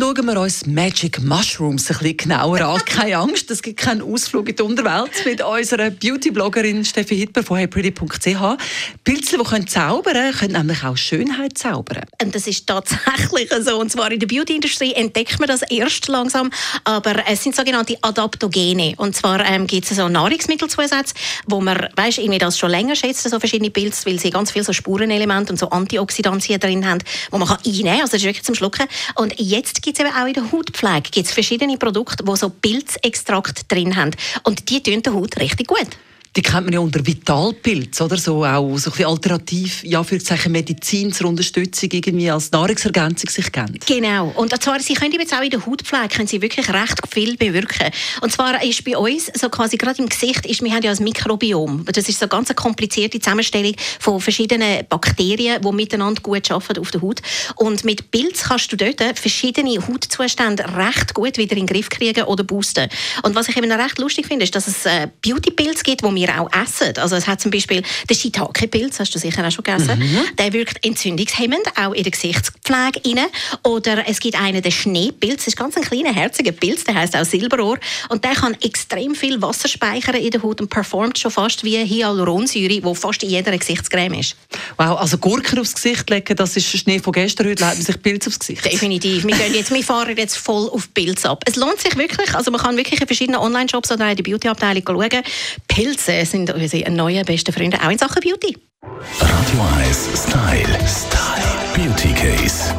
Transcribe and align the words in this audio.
Schauen 0.00 0.24
wir 0.24 0.40
uns 0.40 0.64
Magic 0.64 1.22
Mushrooms 1.22 1.90
ein 1.90 1.98
bisschen 1.98 2.16
genauer 2.16 2.62
an. 2.62 2.82
Keine 2.86 3.18
Angst, 3.18 3.50
es 3.50 3.60
gibt 3.60 3.80
keinen 3.80 4.00
Ausflug 4.00 4.48
in 4.48 4.56
die 4.56 4.62
Unterwelt 4.62 5.10
mit 5.26 5.42
unserer 5.42 5.90
Beauty-Bloggerin 5.90 6.86
Steffi 6.86 7.18
Hitler 7.18 7.42
von 7.42 7.58
heypretty.ch. 7.58 8.56
Pilze, 9.04 9.36
die 9.36 9.44
können 9.44 9.66
zaubern 9.66 10.32
können, 10.32 10.54
nämlich 10.54 10.82
auch 10.84 10.96
Schönheit 10.96 11.58
zaubern. 11.58 12.04
Und 12.22 12.34
das 12.34 12.46
ist 12.46 12.66
tatsächlich 12.66 13.50
so. 13.60 13.78
Und 13.78 13.92
zwar 13.92 14.10
in 14.10 14.18
der 14.18 14.26
Beauty-Industrie 14.26 14.94
entdeckt 14.94 15.38
man 15.38 15.48
das 15.48 15.60
erst 15.70 16.08
langsam. 16.08 16.50
Aber 16.84 17.16
es 17.28 17.42
sind 17.42 17.54
sogenannte 17.54 17.98
Adaptogene. 18.00 18.94
Und 18.96 19.14
zwar 19.14 19.44
ähm, 19.44 19.66
gibt 19.66 19.90
es 19.90 19.98
so 19.98 20.08
Nahrungsmittelzusätze, 20.08 21.14
wo 21.46 21.60
man, 21.60 21.88
weißt, 21.94 22.18
irgendwie 22.18 22.38
das 22.38 22.58
schon 22.58 22.70
länger 22.70 22.96
schätzt, 22.96 23.28
so 23.28 23.38
verschiedene 23.38 23.70
Pilze, 23.70 24.06
weil 24.06 24.18
sie 24.18 24.30
ganz 24.30 24.50
viele 24.50 24.64
so 24.64 24.72
Spurenelemente 24.72 25.52
und 25.52 25.58
so 25.58 25.68
Antioxidantien 25.68 26.58
drin 26.58 26.88
haben, 26.88 27.00
wo 27.30 27.36
man 27.36 27.48
kann 27.48 27.58
einnehmen 27.58 27.84
kann. 27.84 28.00
Also 28.00 28.12
das 28.12 28.22
ist 28.22 28.24
wirklich 28.24 28.44
zum 28.44 28.54
Schlucken. 28.54 28.86
Und 29.16 29.38
jetzt 29.38 29.82
gibt 29.82 29.89
es 29.98 30.04
eben 30.04 30.14
auch 30.14 30.26
in 30.26 30.34
der 30.34 30.52
Hautpflege 30.52 31.10
gibt's 31.10 31.32
verschiedene 31.32 31.76
Produkte, 31.76 32.24
die 32.24 32.36
so 32.36 32.50
Pilzextrakt 32.50 33.70
drin 33.70 33.96
haben. 33.96 34.12
Und 34.44 34.68
die 34.70 34.82
tun 34.82 35.02
der 35.02 35.14
Haut 35.14 35.36
richtig 35.38 35.66
gut. 35.66 35.88
Die 36.36 36.42
kennt 36.42 36.66
man 36.66 36.72
ja 36.72 36.78
unter 36.78 37.04
Vitalpilz, 37.04 38.00
oder? 38.00 38.16
So 38.16 38.44
auch 38.44 38.78
so 38.78 38.90
ein 38.90 38.92
bisschen 38.92 39.06
alternativ, 39.06 39.82
ja, 39.82 40.04
für 40.04 40.18
Medizin 40.48 41.12
zur 41.12 41.28
Unterstützung 41.28 41.90
irgendwie 41.92 42.30
als 42.30 42.52
Nahrungsergänzung 42.52 43.30
sich 43.30 43.50
kennt. 43.50 43.84
Genau. 43.86 44.32
Und 44.36 44.62
zwar, 44.62 44.78
sie 44.80 44.94
können 44.94 45.12
jetzt 45.12 45.34
auch 45.34 45.42
in 45.42 45.50
der 45.50 45.66
Hautpflege 45.66 46.08
können 46.08 46.28
sie 46.28 46.40
wirklich 46.40 46.68
recht 46.72 47.00
viel 47.10 47.36
bewirken. 47.36 47.90
Und 48.20 48.30
zwar 48.30 48.62
ist 48.62 48.84
bei 48.84 48.96
uns 48.96 49.26
so 49.34 49.48
quasi 49.48 49.76
gerade 49.76 50.00
im 50.00 50.08
Gesicht, 50.08 50.46
ist, 50.46 50.62
wir 50.62 50.72
haben 50.72 50.82
ja 50.82 50.92
ein 50.92 51.02
Mikrobiom. 51.02 51.84
Das 51.86 52.08
ist 52.08 52.18
so 52.18 52.26
eine 52.26 52.28
ganz 52.28 52.54
komplizierte 52.54 53.18
Zusammenstellung 53.18 53.74
von 53.98 54.20
verschiedenen 54.20 54.86
Bakterien, 54.88 55.60
die 55.62 55.72
miteinander 55.72 56.22
gut 56.22 56.50
arbeiten 56.50 56.80
auf 56.80 56.90
der 56.90 57.02
Haut. 57.02 57.22
Und 57.56 57.84
mit 57.84 58.10
Pilz 58.10 58.44
kannst 58.44 58.72
du 58.72 58.76
dort 58.76 59.18
verschiedene 59.18 59.78
Hautzustände 59.84 60.64
recht 60.76 61.14
gut 61.14 61.38
wieder 61.38 61.56
in 61.56 61.66
den 61.66 61.74
Griff 61.74 61.88
kriegen 61.88 62.24
oder 62.24 62.44
boosten. 62.44 62.88
Und 63.22 63.34
was 63.34 63.48
ich 63.48 63.56
eben 63.56 63.70
recht 63.72 63.98
lustig 63.98 64.26
finde, 64.26 64.44
ist, 64.44 64.54
dass 64.54 64.66
es 64.66 64.86
äh, 64.86 65.08
Beauty-Pilz 65.22 65.82
gibt, 65.82 66.02
wo 66.02 66.10
wir 66.20 66.40
auch 66.40 66.50
essen. 66.52 66.96
Also 66.98 67.16
es 67.16 67.26
hat 67.26 67.40
zum 67.40 67.50
Beispiel 67.50 67.82
den 68.08 68.16
Shiitake-Pilz, 68.16 69.00
hast 69.00 69.14
du 69.14 69.18
sicher 69.18 69.46
auch 69.46 69.50
schon 69.50 69.64
gegessen. 69.64 69.98
Mhm. 69.98 70.36
Der 70.38 70.52
wirkt 70.52 70.84
entzündungshemmend, 70.84 71.62
auch 71.76 71.92
in 71.92 72.02
der 72.02 72.12
Gesichtspflege 72.12 73.00
rein. 73.04 73.26
Oder 73.64 74.08
es 74.08 74.20
gibt 74.20 74.40
einen, 74.40 74.62
den 74.62 74.72
Schneepilz, 74.72 75.44
das 75.44 75.48
ist 75.48 75.56
ganz 75.56 75.76
ein 75.76 75.82
kleiner, 75.82 76.12
herziger 76.12 76.52
Pilz, 76.52 76.84
der 76.84 76.94
heißt 76.94 77.16
auch 77.16 77.24
Silberohr. 77.24 77.78
Und 78.08 78.24
der 78.24 78.32
kann 78.32 78.56
extrem 78.62 79.14
viel 79.14 79.40
Wasser 79.42 79.68
speichern 79.68 80.16
in 80.16 80.30
der 80.30 80.42
Haut 80.42 80.60
und 80.60 80.68
performt 80.68 81.18
schon 81.18 81.30
fast 81.30 81.64
wie 81.64 81.78
Hyaluronsäure, 81.78 82.68
die 82.68 82.94
fast 82.94 83.22
in 83.22 83.30
jeder 83.30 83.56
Gesichtscreme 83.56 84.14
ist. 84.14 84.36
Wow, 84.76 84.98
also 84.98 85.18
Gurken 85.18 85.58
aufs 85.58 85.74
Gesicht 85.74 86.08
legen, 86.10 86.36
das 86.36 86.56
ist 86.56 86.66
Schnee 86.66 86.98
von 86.98 87.12
gestern, 87.12 87.46
heute 87.48 87.64
legt 87.64 87.76
man 87.76 87.82
sich 87.82 88.02
Pilz 88.02 88.26
aufs 88.26 88.38
Gesicht. 88.38 88.64
Definitiv. 88.64 89.26
Wir, 89.26 89.36
gehen 89.36 89.54
jetzt, 89.54 89.72
wir 89.72 89.82
fahren 89.82 90.16
jetzt 90.16 90.36
voll 90.36 90.68
auf 90.70 90.92
Pilz 90.94 91.24
ab. 91.24 91.42
Es 91.46 91.56
lohnt 91.56 91.80
sich 91.80 91.96
wirklich, 91.96 92.34
also 92.34 92.50
man 92.50 92.60
kann 92.60 92.76
wirklich 92.76 93.00
in 93.00 93.06
verschiedenen 93.06 93.40
Online-Shops 93.40 93.92
oder 93.92 94.10
in 94.10 94.16
der 94.16 94.22
Beauty-Abteilung 94.22 94.82
schauen. 94.86 95.22
Pilze 95.68 96.09
sind 96.24 96.52
unsere 96.52 96.90
neuen 96.90 97.24
besten 97.24 97.52
Freunde, 97.52 97.78
auch 97.82 97.90
in 97.90 97.98
Sachen 97.98 98.20
Beauty. 98.20 98.56
Radio 99.20 99.60
1 99.78 100.08
Style. 100.14 100.78
Style. 100.86 101.40
Beauty 101.74 102.12
Case. 102.12 102.74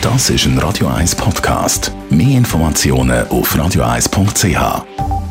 Das 0.00 0.30
ist 0.30 0.46
ein 0.46 0.58
Radio 0.58 0.86
1 0.86 1.16
Podcast. 1.16 1.92
Mehr 2.10 2.38
Informationen 2.38 3.26
auf 3.28 3.54
radio1.ch. 3.56 5.25